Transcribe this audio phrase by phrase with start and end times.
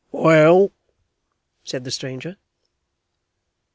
[0.11, 0.71] 'Well?'
[1.63, 2.37] said the stranger.